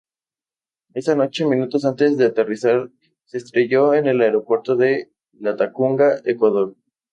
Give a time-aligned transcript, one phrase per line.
[0.95, 2.89] Esa noche, minutos antes de aterrizar
[3.25, 6.75] se estrelló en el aeropuerto de Latacunga, Ecuador.